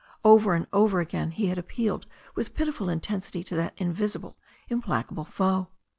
[0.25, 4.35] Over and over again he had appealed with pitiful intensity to that invisible,
[4.67, 5.67] implacable foe.